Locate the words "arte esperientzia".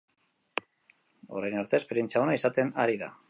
1.63-2.25